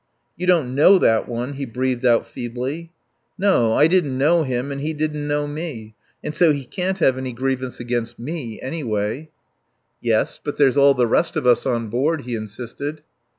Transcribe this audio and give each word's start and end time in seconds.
"You 0.35 0.47
don't 0.47 0.73
know 0.73 0.97
that 0.97 1.29
one," 1.29 1.53
he 1.53 1.65
breathed 1.67 2.07
out 2.07 2.25
feebly. 2.25 2.89
"No. 3.37 3.73
I 3.73 3.85
didn't 3.85 4.17
know 4.17 4.41
him, 4.41 4.71
and 4.71 4.81
he 4.81 4.95
didn't 4.95 5.27
know 5.27 5.45
me. 5.45 5.93
And 6.23 6.33
so 6.33 6.51
he 6.51 6.65
can't 6.65 6.97
have 6.97 7.19
any 7.19 7.33
grievance 7.33 7.79
against 7.79 8.17
me, 8.17 8.59
anyway." 8.63 9.29
"Yes. 10.01 10.39
But 10.43 10.57
there's 10.57 10.75
all 10.75 10.95
the 10.95 11.05
rest 11.05 11.35
of 11.35 11.45
us 11.45 11.67
on 11.67 11.89
board," 11.89 12.21
he 12.23 12.33
insisted. 12.33 13.03